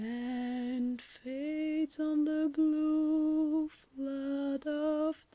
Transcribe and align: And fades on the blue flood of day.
And 0.03 0.99
fades 0.99 1.99
on 1.99 2.25
the 2.25 2.49
blue 2.51 3.69
flood 3.69 4.65
of 4.65 5.15
day. 5.17 5.21